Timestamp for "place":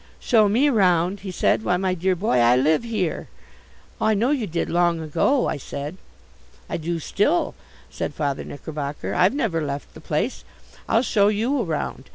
10.01-10.43